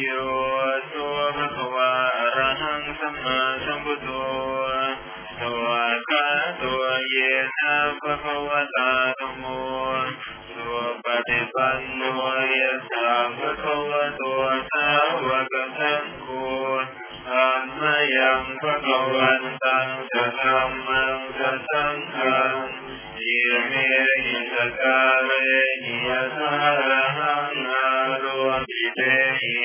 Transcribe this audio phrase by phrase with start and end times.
[0.00, 0.08] โย
[0.94, 4.08] ตัวพระควาอรหังสัมมาสัมพุทโธ
[5.40, 5.68] ตัว
[6.10, 6.26] กา
[6.62, 7.16] ตัวเย
[7.60, 9.44] นะพระควตาธโม
[10.56, 12.02] ตัวปฏิปันโน
[12.52, 14.42] ยะสาพระควตัว
[14.72, 14.88] สา
[15.26, 16.26] วกสังโฆ
[17.28, 17.80] ธรรม
[18.16, 22.54] ยังพระวันตังจะธรรมังจะสังฆัง
[23.24, 23.72] เยเม
[24.24, 25.32] หิสการเร
[25.82, 26.89] หิยะสา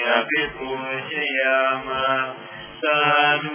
[0.05, 0.71] หิอภิปุ
[1.09, 2.07] ชยามะ
[2.81, 2.97] สา
[3.41, 3.54] ธุโ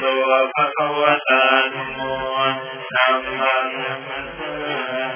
[0.00, 0.04] โต
[0.54, 1.42] ภะคะวะตา
[1.74, 2.00] ธัมโม
[2.92, 4.52] ธัมมังนัมมัสสา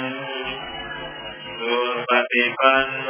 [0.00, 0.42] มิ
[1.58, 1.74] สุ
[2.08, 3.08] ปฏิปันโน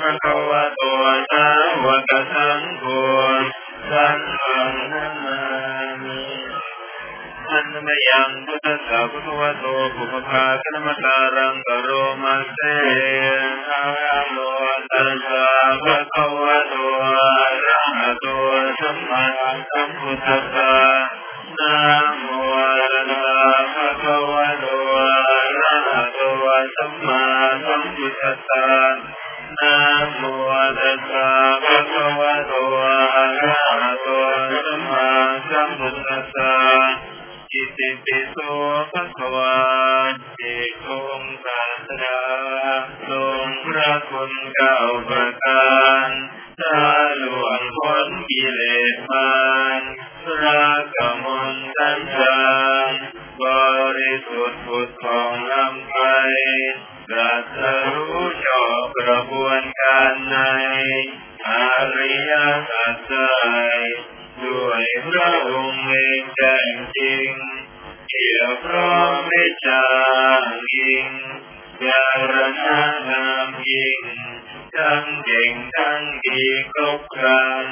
[0.00, 0.82] ภะคะวะโต
[1.30, 1.46] สา
[1.84, 2.84] วกสังโฆ
[3.90, 5.40] สังฆังนามา
[6.02, 6.20] มิ
[7.48, 11.90] อันมยังพุทธสาวกวโตภุพพาคณมการังกโร
[12.22, 12.58] มาเส
[13.70, 14.38] อะระโล
[14.92, 15.46] ตัสสะ
[15.82, 16.74] ภะคะวะโต
[17.04, 18.26] อะระหะโต
[18.80, 19.24] สัมมา
[19.70, 20.71] สัมพุทธัสสะ
[62.62, 63.14] ริยสัจใจ
[64.44, 67.30] ด้วยพระองค์เองแจ้งจริง
[68.10, 69.86] เกี่ยวพร้อมไม่จา
[70.40, 70.42] ง
[70.74, 71.10] ยิง
[71.86, 74.02] ยาระนางามยิง
[74.76, 76.42] ทั้งเก่งทั้งดี
[76.72, 77.66] ครบครัน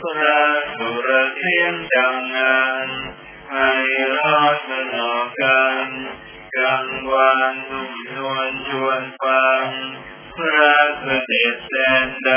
[0.00, 0.42] พระ
[0.76, 2.88] สุรเทียนดังงาน
[3.52, 3.72] ให้
[4.14, 5.86] รอดสนอกัน
[6.56, 9.68] กลางวันนุ่มนวลชวนฟัง
[10.36, 12.30] พระเสด็จแดนใด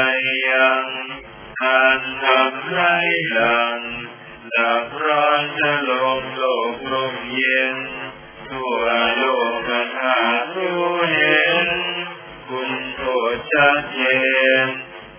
[0.50, 0.85] ยัง
[1.63, 2.79] อันทำไร
[3.31, 3.79] หลัง
[4.56, 7.78] ดับร้อนจะลงโลกลมเย็น
[8.50, 8.84] ทั่ว
[9.18, 9.25] โล
[9.67, 11.67] กธาตุรู้เห็น
[12.47, 13.01] คุณโท
[13.34, 14.00] ษชัดเจ
[14.66, 14.67] น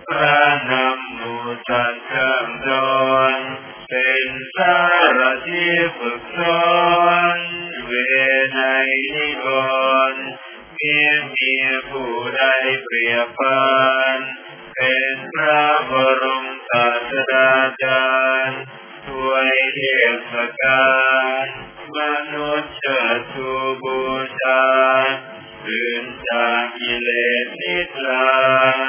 [0.07, 1.35] พระนำมู
[1.69, 2.69] จัดเครื่องด
[3.07, 3.35] อน
[3.89, 4.79] เป็นสา
[5.17, 6.69] รที่ฝึกสอ
[7.35, 7.37] น
[7.85, 7.91] เว
[8.51, 8.59] ไน
[9.15, 9.47] นิก
[10.11, 10.13] ร
[10.75, 12.43] เมียเมียผู้ใด
[12.83, 13.61] เปรียบปา
[14.17, 14.19] น
[14.91, 17.51] เป็นพระบรมศาสดา
[17.83, 18.05] จา
[18.45, 18.61] รย์
[19.05, 19.81] ช่วยเท
[20.31, 20.87] ศกา
[21.43, 21.45] ล
[21.95, 21.97] ม
[22.33, 23.49] นุษย์เชิดชู
[23.83, 23.99] บู
[24.39, 24.63] ชา
[25.65, 27.09] ตื่นจากกิเล
[27.45, 28.27] สนิทรา
[28.87, 28.88] ร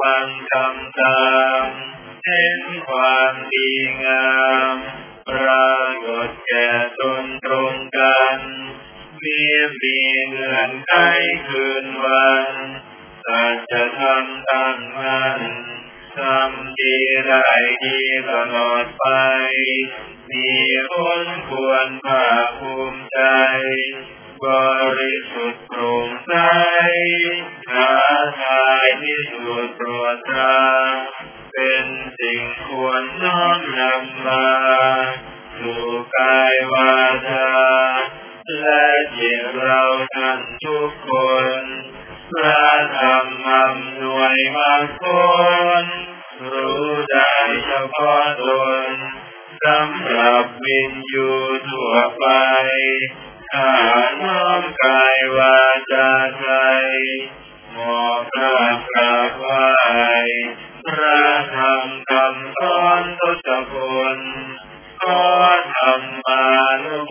[0.00, 1.24] ฟังคำตา
[1.64, 1.68] ม
[2.26, 3.70] เห็นความดี
[4.04, 4.34] งา
[4.74, 4.76] ม
[5.28, 6.68] ปรากฏแก่
[7.00, 8.38] ตนตรงกัน
[9.20, 10.92] เมียมีเงื่อนไข
[11.46, 12.46] คืนวัน
[13.26, 15.40] สัจธรรมตั้งมั่น
[16.16, 17.48] ทำดีได้
[17.84, 17.98] ดี
[18.32, 19.06] ตลอดไป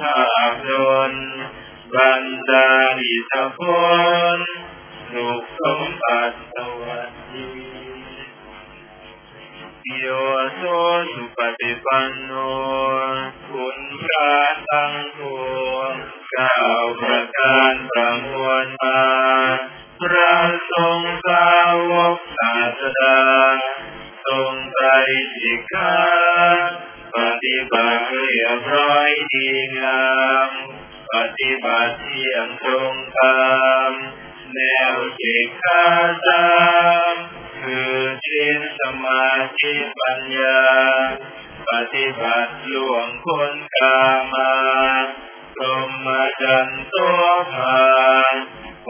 [0.02, 0.72] ภาพด
[1.12, 1.14] ล
[1.96, 2.70] บรรดา
[3.00, 3.60] ลิทพ
[4.36, 4.38] ล
[5.12, 7.50] สุขสมบัติสวัสดี
[10.00, 10.08] โย
[10.56, 10.62] โส
[11.14, 12.32] สุปฏิปันโน
[13.48, 14.36] คุณพระ
[14.70, 15.20] ตั้งโฆ
[16.32, 16.60] เก้า
[17.02, 19.04] ประการประมวลมา
[20.02, 20.36] พระ
[20.72, 21.50] ทรงสา
[21.92, 23.20] วกศาสดา
[24.26, 24.88] ทรงไตร
[25.36, 25.96] สิกา
[27.54, 30.12] ฏิบัติเรียบร้อยดีงา
[30.48, 30.50] ม
[31.14, 33.42] ปฏิบัติเที่ยงตรงตา
[33.90, 33.92] ม
[34.54, 34.60] แน
[34.94, 35.86] วสิกขา
[36.28, 36.48] ตา
[37.14, 37.16] ม
[37.62, 39.30] คือศีลสมา
[39.60, 40.64] ธิปัญญา
[41.70, 44.02] ปฏิบัติล่วงคนกา
[44.34, 44.54] มา
[45.56, 46.08] พรหม
[46.42, 47.24] จรรย์ตัว
[47.54, 47.88] พา
[48.34, 48.36] น
[48.88, 48.90] บ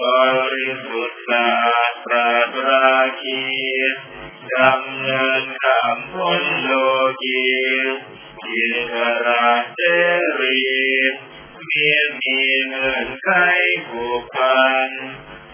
[0.54, 2.90] ริสุทธิ์สะอาดปราศรา
[3.22, 3.44] คี
[4.56, 6.74] ดำเนินข้ามพ้นโล
[7.24, 7.44] กี
[8.52, 8.94] อิส
[9.26, 9.82] ระเส
[10.40, 10.62] รี
[11.70, 11.90] มี
[12.38, 13.30] มีเงินไข
[13.90, 14.90] ผูกพัน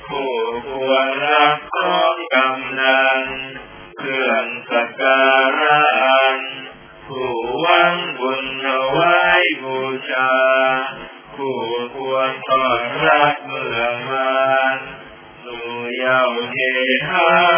[0.07, 0.33] ผู้
[0.69, 3.25] ควรรักของกำนัน
[3.97, 5.27] เครื่องสักกา
[5.61, 5.89] ระ
[7.07, 9.23] ผู้หวังบุญเอาไว้
[9.63, 10.33] บูชา
[11.35, 11.59] ผู้
[11.95, 14.39] ควรต้อนรับเมื่อมา
[14.75, 14.77] น
[15.43, 16.57] สู่เยาวเท
[17.09, 17.48] หา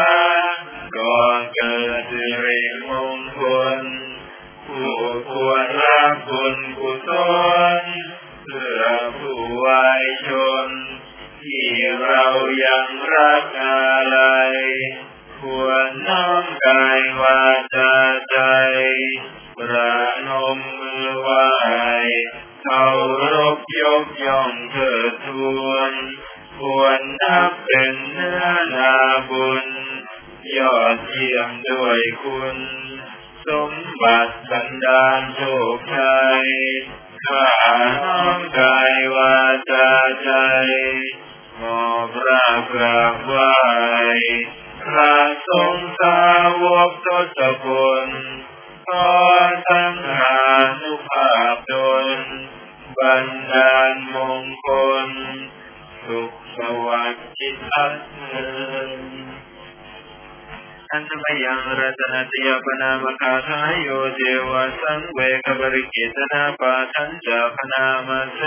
[60.93, 68.39] อันมยังรัตนติยปนามคาทายโยเจวะสังเวกบริกิตนาปาทันจาพนามเส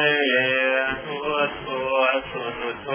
[1.05, 1.19] ทุ
[1.49, 1.67] ตโต
[2.31, 2.89] สุตุโต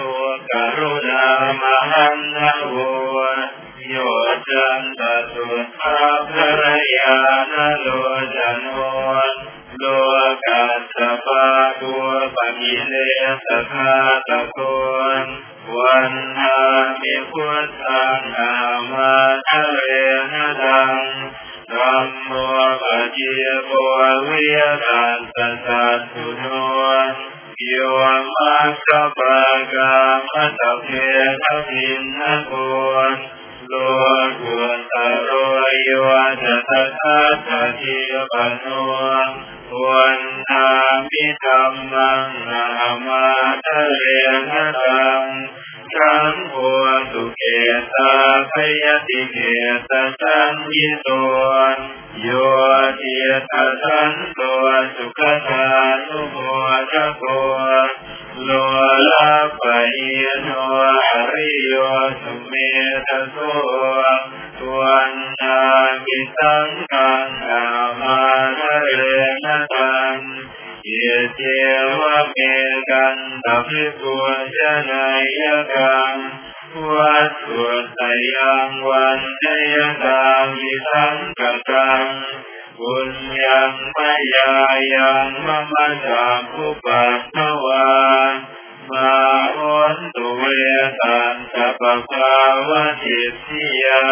[0.50, 1.24] กรุณา
[1.60, 2.74] มหันนะโว
[3.88, 3.94] โย
[4.48, 5.00] จันต
[5.32, 5.46] สุ
[5.78, 5.96] ภา
[6.30, 6.64] ภร
[6.96, 7.18] ยา
[7.54, 7.86] นโล
[8.36, 8.66] จันโน
[9.78, 9.84] โล
[10.46, 11.46] กัสสปะ
[11.80, 12.04] ตัว
[12.34, 12.94] ปะกิเล
[13.46, 13.92] สะคา
[14.28, 14.58] ตะโก
[15.24, 15.28] น
[15.76, 16.56] วันนา
[17.00, 18.52] มิพุทธังนา
[18.90, 19.12] มา
[19.48, 19.80] ทะเล
[20.32, 21.04] นะดัง
[21.72, 22.30] ธัมโม
[22.82, 23.18] ปะเจ
[23.66, 23.70] โป
[24.26, 26.44] วิยตันตสัตตุโน
[27.66, 27.72] โย
[28.34, 29.40] มัสสะปะ
[29.72, 29.94] กา
[30.28, 30.88] มะตะเพ
[31.42, 32.52] ทะพินนะโก
[33.10, 33.16] น
[33.68, 33.74] โล
[34.40, 34.60] กุ
[34.92, 35.30] ตโร
[35.84, 35.90] โย
[36.42, 37.48] จะตถาค
[37.80, 37.98] ติ
[38.32, 38.66] ปโน
[39.82, 40.68] วันนา
[41.10, 42.64] มิธรรมังนา
[43.06, 43.26] มา
[43.66, 44.02] ทะเล
[44.50, 45.22] นะดัง
[45.94, 46.54] สังโฆ
[47.12, 47.42] สุเก
[47.94, 48.12] ตา
[48.50, 49.38] พยติเก
[49.90, 51.08] ตสังยิโต
[52.22, 52.28] โย
[52.96, 55.68] เทียตสันตัวสุขตา
[56.06, 56.36] นุโม
[56.92, 57.24] ทโก
[58.44, 58.50] โล
[59.10, 60.48] ลาปะเยโน
[61.04, 61.72] อริโย
[62.20, 62.52] สุเม
[63.06, 63.36] ตโส
[73.68, 74.16] ภิปุ
[74.56, 74.58] ช
[74.90, 75.42] นาย
[75.74, 76.14] กัง
[76.88, 77.64] วัตถุ
[77.98, 78.00] ต
[78.34, 81.40] ยังวันเตยกังมิทังก
[81.70, 82.06] กัง
[82.78, 83.10] บุญ
[83.44, 84.52] ยังมายา
[84.94, 87.88] ยังมะมะจังคุปัสสวา
[88.90, 89.12] มา
[89.58, 90.44] วันตุเว
[91.00, 92.36] ตันตะปะภา
[92.68, 94.04] วะจิตติยา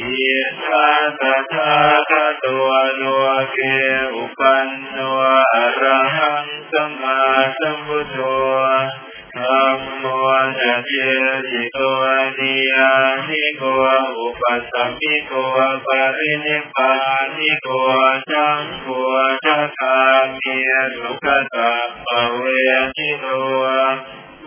[0.00, 0.88] อิทา
[1.20, 1.74] ตถา
[2.10, 2.12] ค
[2.44, 3.02] ตัวโล
[3.52, 3.58] เก
[4.14, 4.98] อุปันโน
[5.52, 5.84] อร
[6.16, 7.20] หังสัมมา
[7.58, 8.18] สัมพุทโธ
[9.36, 10.04] ธรรมโม
[10.60, 10.92] จะเจ
[11.50, 11.78] จิโต
[12.38, 12.92] นิยา
[13.28, 13.62] นิโก
[14.16, 15.32] อุปัสัมมิโก
[15.86, 15.88] ป
[16.18, 16.92] รินิพพา
[17.36, 17.68] นิโก
[18.32, 18.88] จังโก
[19.44, 19.98] จักา
[20.40, 20.56] มี
[20.98, 22.42] สุขตัปปเว
[22.96, 23.24] ทิโน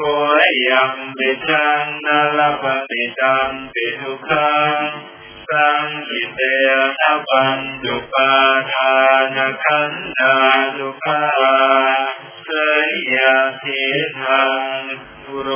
[0.67, 4.79] ยังปิจังนาลปปิตังปิทุขัง
[5.49, 6.41] สังกิเต
[6.99, 8.33] นะปัญจุปา
[8.73, 8.95] ทา
[9.35, 10.37] นขันธา
[10.77, 11.23] ทุกขา
[12.47, 12.49] ส
[13.13, 13.83] ยาทิ
[14.21, 14.63] ทัง
[15.25, 15.49] ปุโร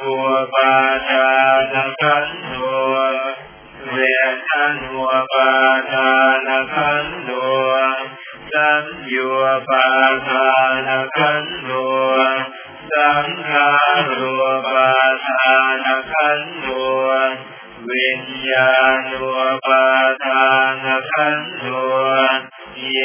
[0.00, 0.14] ภู
[0.54, 0.74] ปา
[1.08, 1.30] ทา
[1.72, 2.52] นขันโท
[3.86, 3.94] เว
[4.48, 5.52] ทันหัวปา
[5.92, 6.10] ทา
[6.46, 7.30] นขันโท
[8.52, 9.28] สัญญู
[9.68, 9.86] ปา
[10.28, 10.48] ทา
[10.86, 11.70] นขันโท
[12.92, 13.70] สังขา
[14.18, 14.92] รัวปา
[15.26, 15.54] ทา
[15.84, 16.66] นขันโท
[17.88, 18.72] วิญญา
[19.08, 19.86] ณัวปา
[20.24, 20.48] ทา
[20.84, 21.64] นขันโท
[22.92, 22.98] เย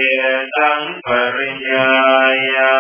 [0.57, 1.93] ตังปริญญา
[2.55, 2.75] ยา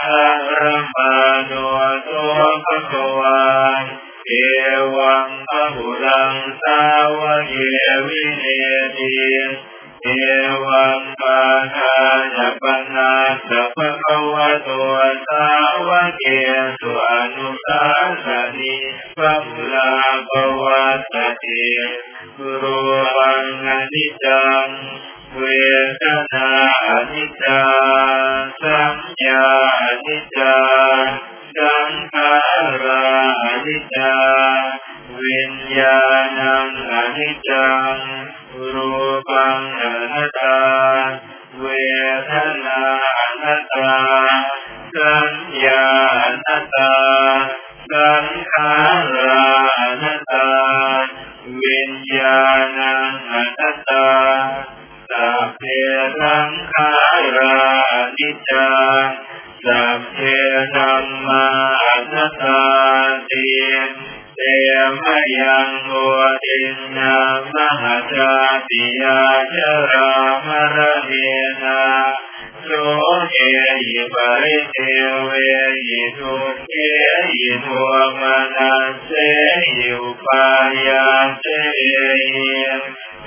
[0.00, 0.26] ธา
[0.60, 0.62] ร
[0.94, 1.14] มา
[1.46, 1.52] โน
[2.04, 2.10] โต
[2.64, 3.46] ภะควา
[4.27, 4.31] เอ
[4.97, 6.81] วังพหุรังสา
[7.19, 7.55] วะเย
[8.07, 8.43] วิเน
[8.97, 9.13] ติ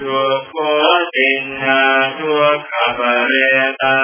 [0.01, 0.57] ทุกโค
[1.15, 1.31] ติ
[1.63, 1.81] นา
[2.19, 3.35] ทุกขปเร
[3.83, 3.99] ตา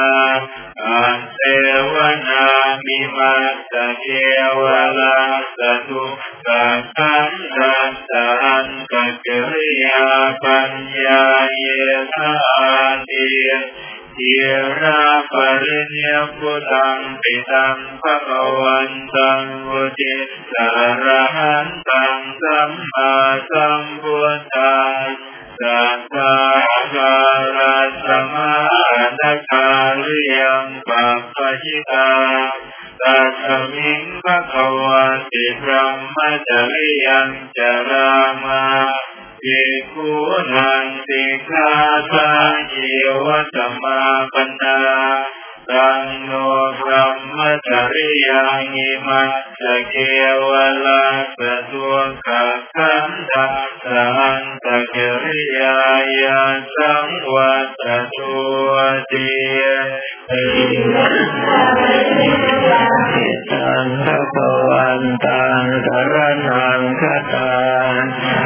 [65.86, 66.16] สาร
[66.48, 67.04] นังค
[67.34, 67.54] ตา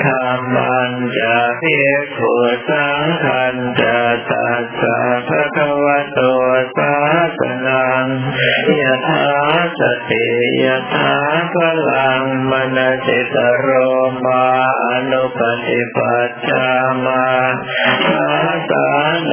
[0.04, 2.34] ธรรมันจะภิกขุ
[2.70, 6.20] สังขันจะตัสสะภะคะวะโต
[6.78, 6.96] สา
[7.40, 8.06] สนัง
[8.82, 9.30] ยะถา
[9.80, 10.28] สติ
[10.64, 11.16] ยะถา
[11.54, 11.56] พ
[11.90, 13.68] ลังมนสิตโร
[14.26, 14.79] มา
[15.12, 16.68] นุปฏิปัจจา
[17.06, 17.26] มา
[18.08, 18.30] อา
[18.70, 18.88] สา
[19.24, 19.32] โน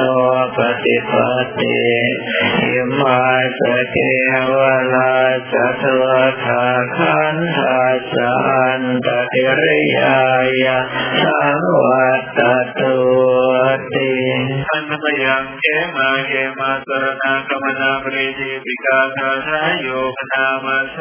[0.57, 1.15] ปฏิป
[1.59, 1.81] ติ
[2.63, 3.21] อิมา
[3.59, 3.97] สเก
[4.53, 4.57] ว
[4.93, 5.13] ลา
[5.51, 8.35] สัทวะทาขันธาสั
[8.79, 10.21] นตติริยา
[10.65, 10.79] ยะ
[11.23, 12.09] สังวั
[12.39, 12.41] ต
[12.79, 12.97] ตุ
[13.95, 14.15] ติ
[15.26, 20.98] ยังเกมาเกมาสรณากรรมนาปริจิปิกาคาทายโยคนามาเส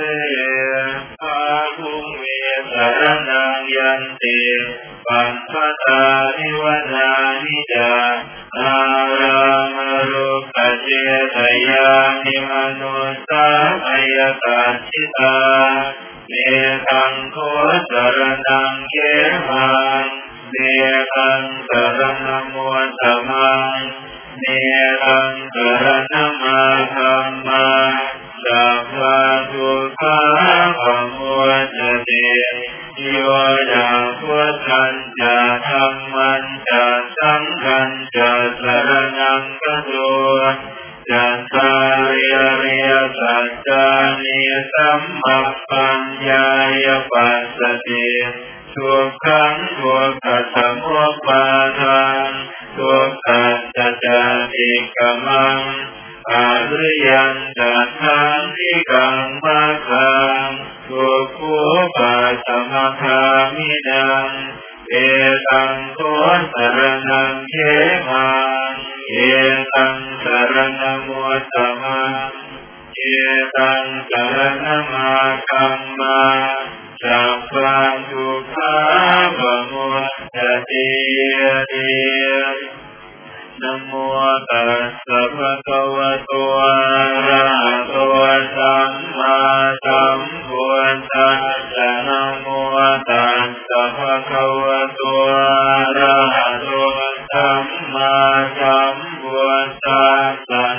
[1.22, 1.40] อา
[1.76, 1.92] ภู
[2.72, 4.40] สรนังยันติ
[5.06, 5.52] ปันพ
[5.84, 6.04] ตา
[6.36, 7.10] นิวนา
[7.44, 7.92] นิจา
[8.58, 8.74] อา
[9.20, 9.78] รัง
[10.10, 10.88] รุปเจ
[11.34, 11.36] ต
[11.68, 11.90] ยา
[12.24, 12.96] นิมนุ
[13.28, 13.46] สา
[13.86, 15.38] อายตัชิตา
[16.28, 16.32] เม
[16.88, 17.36] ตังโค
[17.90, 18.94] สรนังเข
[19.48, 19.68] มั
[20.02, 20.04] ง
[20.53, 22.05] නිරන්තරණමෝ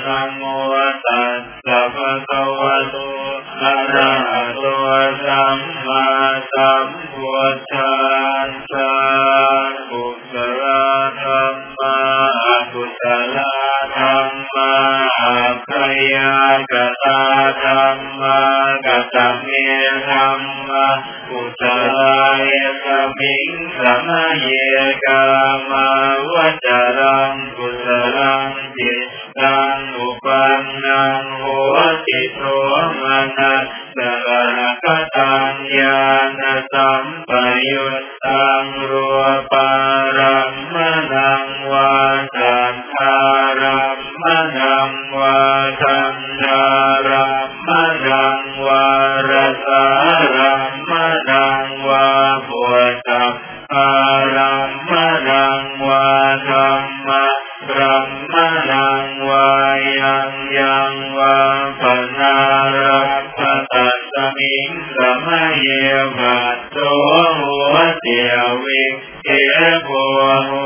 [0.07, 0.29] สัง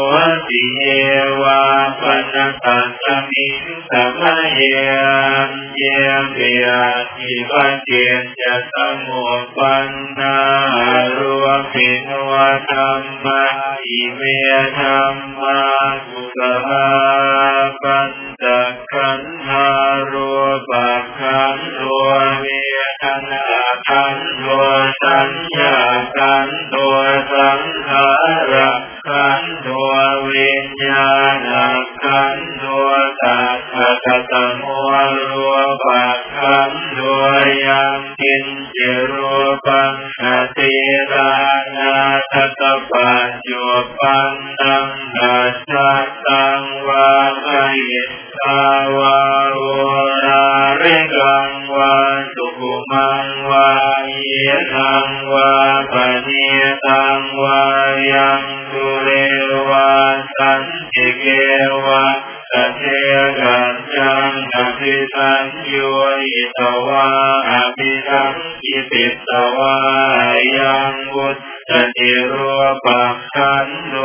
[0.01, 0.83] หัวติเย
[1.41, 1.61] วา
[2.01, 4.21] ปนาตัสมิงสัม
[4.55, 4.61] เย
[5.47, 5.83] มเย
[6.23, 6.67] มเบีย
[7.17, 9.25] ทิปัจเจนจะสมุ
[9.57, 10.37] ปันนา
[11.17, 12.31] รัวปินว
[12.71, 13.43] ธรรมะ
[13.85, 14.21] อิเม
[14.79, 15.61] ธรรมะ
[16.07, 16.91] กุสลา
[17.83, 18.11] ปัน
[18.41, 18.61] ตะ
[18.91, 19.69] ขันธา
[20.11, 20.31] รู
[20.69, 21.81] ปะขันโท
[22.39, 22.43] เว
[23.03, 23.45] ทนา
[23.87, 24.45] ขันโท
[25.03, 25.75] สัญญา
[26.17, 26.75] ขันโท
[27.31, 28.07] สังขา
[28.53, 28.71] ระ
[29.07, 29.67] ขันโท
[30.27, 31.53] วิญญาณ
[32.03, 32.63] ขันโท
[33.23, 34.63] ตัสสะกตโม
[35.29, 35.45] รู
[35.85, 36.99] ปะขันโท
[37.67, 39.35] ยังกินจิรู
[39.65, 40.25] ปังอ
[40.57, 40.75] ติ
[41.11, 41.33] รา
[41.77, 41.97] นา
[42.31, 42.61] ทต
[42.91, 43.65] ปัจจุ
[43.99, 45.93] ปันนังดัสสะ
[46.27, 47.11] ตังวา
[47.43, 47.49] ไย
[48.37, 48.63] ตา
[48.97, 49.19] วา
[49.53, 49.63] โว
[50.25, 50.83] ราเร
[51.15, 52.10] กังวา
[52.63, 53.69] สุมังวา
[54.29, 55.51] เยทังวา
[55.91, 56.29] ปะเน
[56.85, 57.61] ตังวา
[58.11, 59.09] ยังสุเร
[59.69, 59.89] วา
[60.37, 61.25] สันติเก
[61.85, 62.05] วา
[62.51, 62.83] สเท
[63.39, 65.75] กันจังอภิสัญโย
[66.33, 67.07] อิตวา
[67.51, 69.77] อภิสังกิปิตวา
[70.57, 73.95] ยังวุตติรูปังขันโด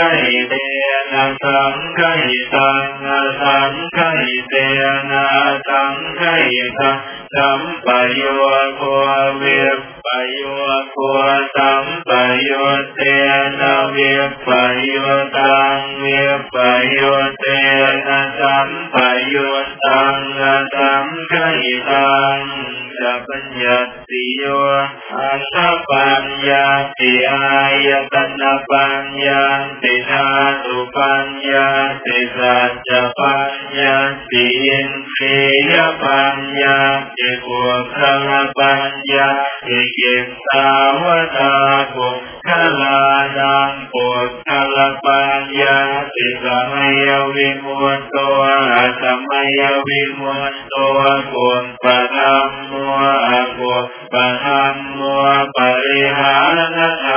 [0.00, 0.54] ฆอิเต
[1.12, 2.86] นะสังฆอิตัง
[3.40, 4.54] สังฆอิเต
[5.10, 5.24] นะ
[5.68, 6.98] สังฆอิตัง
[7.34, 8.20] สัมปโย
[8.76, 8.82] โค
[56.18, 57.14] หานธร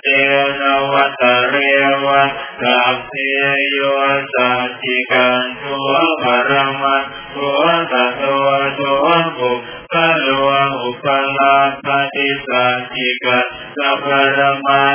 [0.00, 0.06] เต
[0.60, 1.54] นวัตเร
[2.04, 2.22] วะ
[2.62, 3.12] กัปเพ
[3.72, 3.78] โย
[4.34, 4.50] สั
[4.82, 6.96] จิกันตัวปรมา
[7.34, 8.48] ตัวตตัว
[8.80, 9.06] ตัว
[9.38, 9.52] บุ
[9.92, 10.28] คโล
[10.82, 11.06] อุป
[11.38, 13.46] ลาปฏิสัจิกัน
[13.76, 14.87] ตปรมา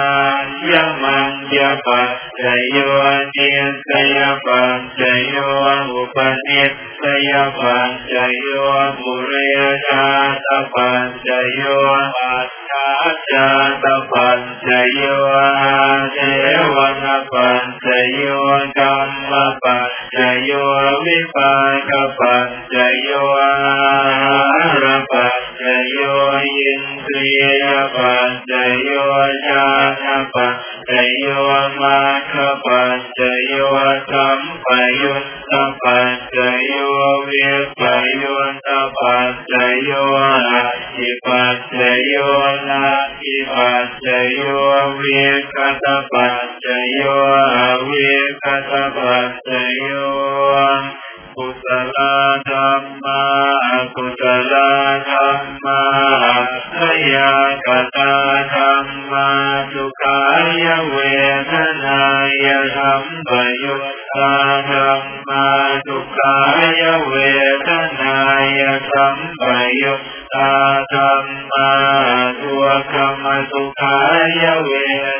[0.00, 2.76] ยยมัญญปัจจโย
[3.36, 3.50] นิ
[3.88, 5.36] สยปัจจโย
[5.92, 6.16] อุป
[6.48, 6.64] นิ
[7.00, 8.48] สยปัจจโย
[9.00, 9.32] ปุเร
[9.86, 10.06] ชา
[10.46, 11.60] ตปัจจโย
[12.16, 12.48] ปัจ
[13.30, 13.48] จา
[13.82, 15.02] ตปัจจโย
[16.12, 16.18] เท
[16.74, 18.20] วนาปัจจโย
[18.78, 18.96] กรร
[19.30, 20.50] มปัจจโย
[21.04, 21.52] วิปา
[21.88, 23.10] กปัจจโย
[30.33, 30.57] ปัจ
[30.89, 31.25] จโย
[31.81, 31.99] มา
[32.31, 32.33] ค
[32.65, 33.53] ปัจจโย
[34.11, 34.67] สัมป
[35.01, 36.75] ยุตตปัจจโย
[37.27, 37.81] วิป
[38.21, 38.67] ยุตต
[38.97, 40.63] ปัจจโยอา
[40.95, 42.13] ทิปัจจโย
[42.67, 42.85] นา
[43.19, 44.41] ทิปัจจโย
[44.99, 47.01] วิคัตปัจจโย
[47.55, 48.11] อวิ
[48.43, 49.89] คัตปัจจโย
[51.35, 51.97] กุศล
[52.49, 53.23] ธรรมะ
[53.95, 54.53] กุศล
[55.09, 55.81] ธรรมะ
[56.77, 56.81] ส
[57.13, 57.40] ยา
[60.65, 60.97] ยเว
[61.51, 61.53] ท
[61.85, 62.03] นา
[62.43, 63.31] ยธรรมป
[63.63, 63.83] ยุต
[64.15, 64.33] ตา
[64.69, 64.91] ธรร
[65.29, 65.47] มะ
[65.85, 66.37] สุขา
[66.81, 67.13] ยเว
[67.67, 67.69] ท
[68.01, 68.17] นา
[68.59, 68.61] ย
[68.91, 69.43] ธรรมป
[69.81, 70.01] ยุต
[70.35, 70.51] ตา
[70.93, 71.11] ธรร
[71.51, 71.71] มา
[72.41, 73.97] ตัวกรรมสุขา
[74.43, 74.69] ยเว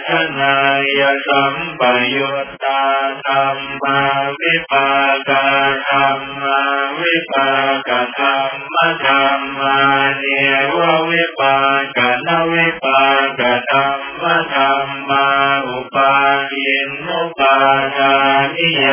[0.09, 0.55] ทนา
[0.99, 1.81] ยธรรมป
[2.15, 2.29] ยุ
[2.60, 2.83] ตา
[3.27, 4.01] ธรรมะ
[4.41, 4.91] วิปา
[5.29, 5.45] กา
[5.89, 6.09] ธรร
[6.41, 6.61] มะ
[6.99, 7.51] วิปา
[7.87, 9.79] กธรรมะธรรมะ
[10.19, 10.25] เน
[10.73, 10.75] ว
[11.09, 11.57] วิปา
[11.97, 13.03] กนวิปา
[13.39, 13.89] กธรร
[14.21, 15.27] มะธรรมะ
[15.67, 16.13] อุปา
[16.51, 16.71] ทิ
[17.05, 17.57] นุปา
[17.97, 18.15] ทา
[18.55, 18.87] นิย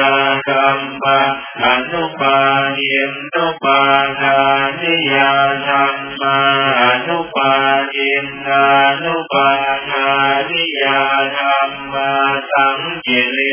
[0.49, 1.21] กรรมะ
[1.65, 2.39] อนุปา
[2.79, 2.97] ทิ
[3.35, 3.81] นุปา
[4.21, 4.39] ทา
[4.81, 5.17] นิย
[5.67, 6.39] ธรรมะ
[6.83, 7.55] อนุปา
[7.95, 8.11] ทิ
[8.47, 8.67] นา
[9.03, 9.51] นุปา
[9.91, 10.09] ทา
[10.51, 10.85] นิย
[11.39, 12.11] ธรรมะ
[12.53, 13.53] สังกิริ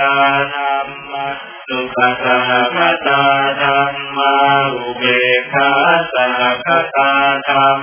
[0.00, 0.16] ตา
[0.54, 1.28] ธรรมะ
[1.68, 3.22] สุขสหคตา
[3.62, 3.80] ธรร
[4.16, 4.34] มา
[4.74, 5.04] อุเบ
[5.38, 5.70] กขา
[6.14, 7.10] สหคตา
[7.48, 7.80] ธรรม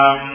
[0.00, 0.29] um,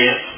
[0.00, 0.29] Yes.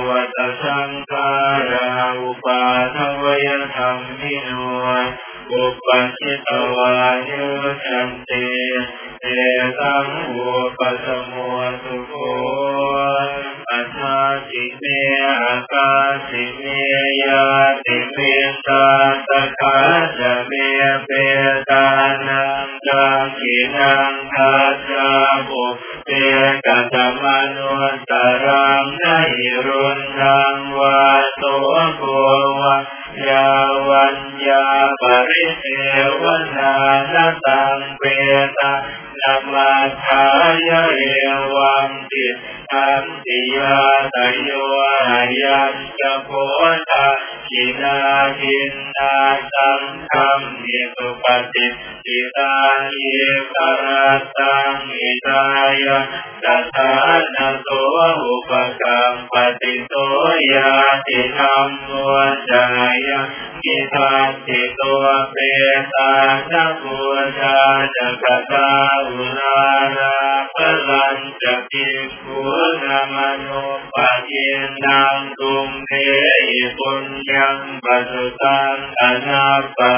[0.00, 4.96] වත සංඛාරා උපාදවය ධම්මිනෝ
[5.58, 6.49] උපච්චිත
[71.42, 72.48] จะกินผู้
[72.88, 73.48] นามโน
[73.94, 74.34] ปะเย
[74.84, 75.16] นัง
[75.60, 79.90] පුම්මේ පුඤ්ඤං පසුතං අනාපකාන්තේ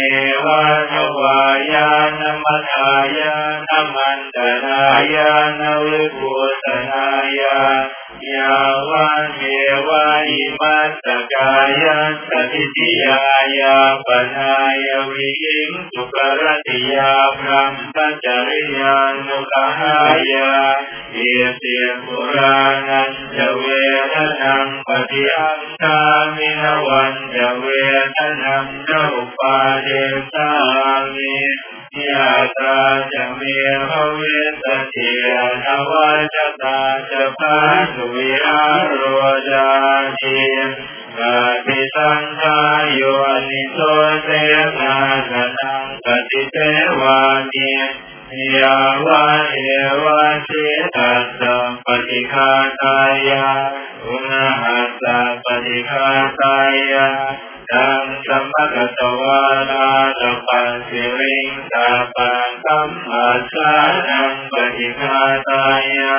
[0.44, 1.40] วะทวา
[1.72, 3.36] ยานมัทายา
[3.68, 7.06] นมันตนายานวิปุตนา
[7.40, 7.58] ยา
[8.34, 8.56] ยา
[8.90, 9.40] วะเม
[9.88, 11.52] วะอิมัสสกา
[11.82, 11.84] ย
[12.28, 13.22] สติติยา
[13.58, 13.76] ยา
[14.06, 14.54] ปนา
[14.86, 19.96] ยวิหิงสุกรติยาพรัมปจริยานุขหา
[20.32, 20.50] ยา
[21.14, 21.18] เอ
[21.58, 23.66] เตียปุรานันจะเว
[24.14, 25.98] ทนังปฏิอังคา
[26.36, 27.66] มินวันจะเว
[28.16, 29.04] ทนังนุ
[29.38, 29.88] ปาเด
[30.32, 30.50] สา
[31.14, 31.36] มิ
[32.09, 32.79] ยาตา
[33.13, 33.41] จะเม
[33.89, 34.21] ภเว
[34.63, 35.27] สติย
[35.65, 37.57] นวัจตาจะพา
[37.93, 39.03] สุวิอาโร
[39.49, 39.67] จา
[40.19, 40.39] นิ
[41.17, 41.19] ป
[41.65, 43.01] ฏิสังขายโย
[43.49, 43.77] นิโส
[44.23, 44.29] เส
[44.79, 44.95] นา
[45.29, 46.57] สนังปฏิเท
[47.01, 47.19] วา
[47.53, 47.71] นิ
[48.59, 49.55] ยาวะเอ
[50.03, 50.51] วะเส
[50.95, 53.47] ตัสสะปฏิฆาตายา
[54.05, 56.07] อุณหัสสะปฏิฆา
[56.41, 56.57] ตา
[56.91, 57.07] ยา
[57.71, 58.65] ดังสัมภะ
[58.97, 63.71] ตวาลาตปัสสิริงสาปังสัมมาสา
[64.09, 65.63] นังปฏิฆาตา
[65.97, 66.15] ยา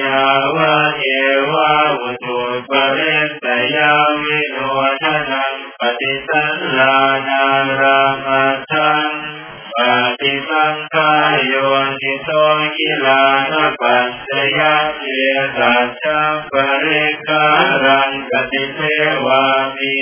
[0.00, 0.22] ยา
[0.54, 1.04] วะเอ
[1.52, 3.00] วะวุตุปเร
[3.44, 4.58] ตยาวิโน
[5.02, 6.96] ทนังปฏิสันลา
[7.28, 7.44] นา
[7.80, 9.10] รามาทัง
[9.76, 9.78] ป
[10.20, 11.54] ฏิสังขายโย
[12.02, 12.28] นิโส
[12.76, 15.06] กิลานปัสสยาเย
[15.58, 16.20] ตัสสะ
[16.52, 17.46] ปริกา
[17.84, 18.80] รังปฏิเท
[19.24, 19.44] วา
[19.78, 19.96] มิ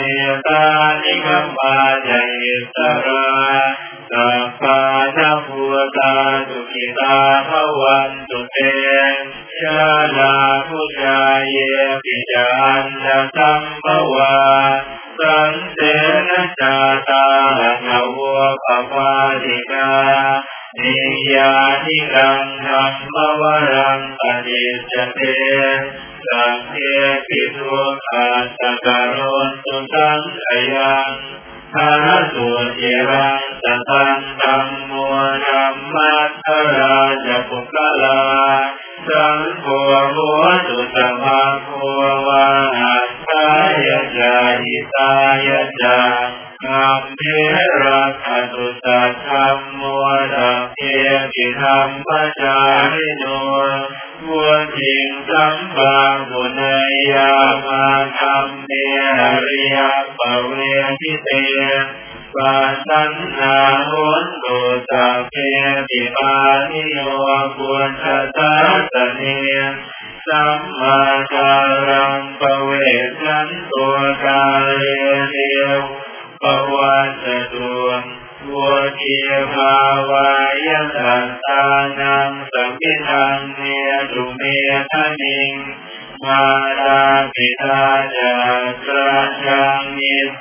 [0.47, 0.65] ตา
[1.03, 1.75] นิกมา
[2.09, 3.27] จะอิสรา
[4.11, 4.81] สัพพา
[5.17, 5.63] นาภู
[5.97, 6.15] ตา
[6.49, 7.19] สุขิตา
[7.49, 8.59] ภวันตุเต
[9.59, 9.81] ชา
[10.19, 10.35] ลา
[10.69, 11.59] พุชายเย
[12.05, 12.49] ปิจา
[12.83, 14.37] นตสัมภวา
[15.21, 15.79] สันเส
[16.29, 16.77] นจา
[17.09, 17.27] ตา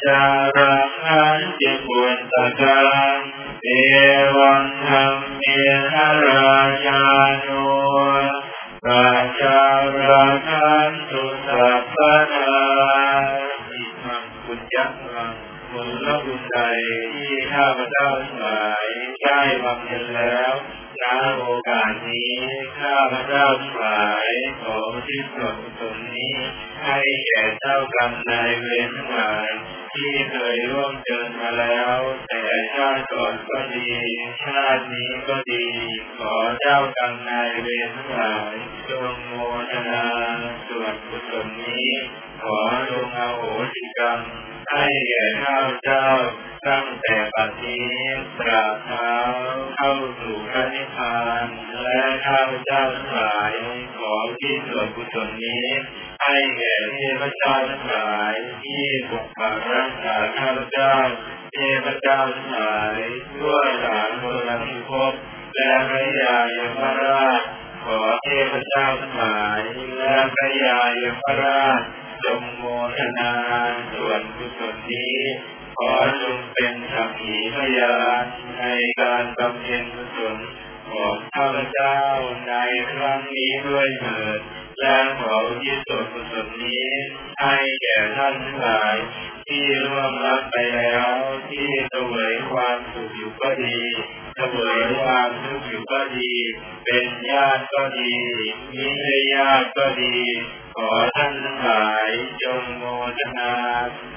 [0.04, 0.24] จา
[0.58, 2.82] รังอันจิปุตตะกั
[3.16, 3.18] ง
[3.66, 3.70] เอ
[4.38, 5.43] วังธรรมเม
[5.91, 5.96] ห
[6.28, 7.04] ราชา
[7.46, 7.66] นุ
[8.89, 9.60] ราชา
[10.10, 11.98] ราคันตุสัพพ
[12.32, 12.58] นา
[13.72, 14.76] อิมังปุญญ
[15.14, 15.34] รัง
[15.72, 15.74] ผ
[16.06, 16.58] ลบุญใด
[17.14, 18.86] ที่ข้าพเจ้าทั้งหลาย
[19.24, 20.54] ได้บำเพ็ญแล้ว
[21.02, 21.04] ณ
[21.38, 22.34] โอกาสนี้
[22.80, 23.46] ข้าพเจ้า
[25.08, 25.82] ทิศส่วนกุศ
[33.76, 33.89] ดี
[34.43, 35.65] ชาตินี้ก็ดี
[36.17, 38.55] ขอเจ้ากรรมนายเวรทั้งหลาย
[38.89, 39.34] จงโม
[39.71, 40.05] ทนา
[40.67, 41.89] ส่วนกุศลนี้
[42.43, 42.59] ขอ
[42.89, 44.19] จงอาโหสิกรรม
[44.71, 46.07] ให้แก่ข้าเจ้า
[46.67, 49.13] ตั้งแต่ปัจจุบันตราเท้า
[49.76, 51.47] เข้าสู่พระนิพพาน
[51.84, 53.53] และข้าเจ้าทั้งหลาย
[53.97, 55.67] ขอที่ส่วนกุศลนี้
[56.23, 60.95] ให้แก่เทพเจ้าทั้งหลายที่ปกปักรักษาข้าพเจ้า
[61.56, 62.99] เทพเจ้าทั้งหลาย
[63.38, 65.14] ทั่วสารโบราณพิภพ
[65.56, 67.41] และพระยายมราช
[67.86, 69.62] ขอเทพเจ้าทั้งหลาย
[69.99, 71.82] และพระยายมราช
[72.24, 72.64] จงโม
[72.97, 73.34] ทนา
[73.93, 75.20] ส่วนกุศลนี้
[75.80, 78.24] ขอจงเป็นสักขีพยาน
[78.60, 78.66] ใน
[79.01, 80.38] การบำเพ็ญกุศล
[80.91, 81.99] ของข้าพเจ้า
[82.47, 82.53] ใน
[82.93, 84.39] ครั้งนี้ด้วยเถิด
[84.80, 86.88] และขอที่ส่วนกุศลนี้
[87.41, 88.95] ให้แก่ท่านทั้งหลาย
[89.50, 91.10] ที่ร่วมรับไปแล้ว
[91.50, 93.80] ที่เสวยความสุขอยู่ก็ดี
[94.36, 96.32] เสวยความทุกข์อยู่ก็ดี
[96.86, 98.14] เป็นญาติก็ดี
[98.76, 100.16] มิใช่ญาติก็ดี
[100.76, 102.10] ขอท่านทั้งหลาย
[102.43, 102.84] จงโม
[103.18, 103.54] ทนา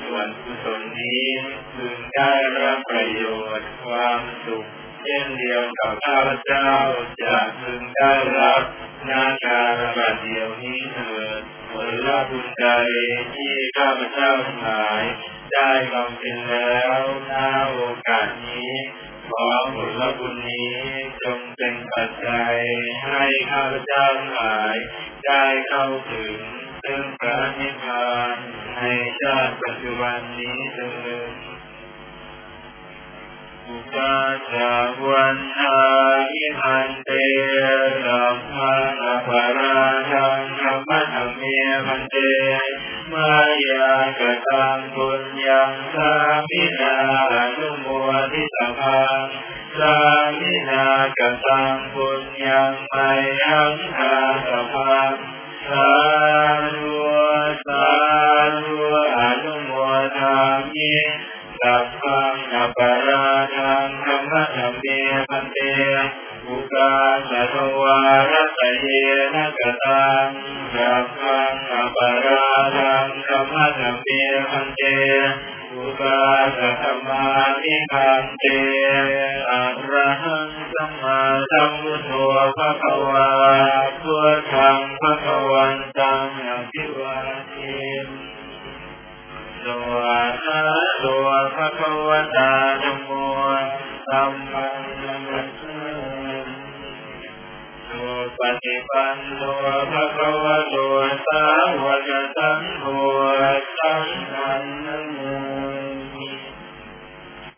[0.01, 1.27] ส่วนกุศลนี้
[1.75, 3.25] พึงได้รับประโย
[3.59, 4.67] ชน์ความสุข
[5.03, 6.73] เช่นเดียวกับข้าพเจ้า
[7.23, 8.63] จะพึงได้รับ
[9.11, 11.43] นาการบัดเดียวนี้เถิด
[11.73, 11.75] ผ
[12.07, 12.67] ลบุญใด
[13.35, 15.03] ที่ข้าพเจ้าทั้งหลาย
[15.53, 17.01] ได้บำเพ็ญแล้ว
[17.31, 17.33] ณ
[17.73, 18.73] โอกาสนี้
[19.29, 20.77] ขอผลบุญนี้
[21.23, 22.55] จงเป็นปัจจัย
[23.05, 24.77] ให้ข้าพเจ้าทั้งหลาย
[25.27, 26.39] ได้เข้าถึง
[26.85, 28.37] ซึ่งพระนิพพาน
[28.77, 28.81] ใน
[29.21, 30.93] ชาติปัจจุบันนี้เถิ
[31.31, 31.33] ด
[33.69, 34.17] อุปา
[34.53, 34.75] จา
[35.07, 35.83] วันทา
[36.35, 37.11] ยิพันเต
[46.79, 47.87] มินาอนุโม
[48.33, 49.27] ทิตาพัง
[49.79, 49.95] สา
[50.39, 50.85] มินา
[51.19, 51.88] กตังบุญยัง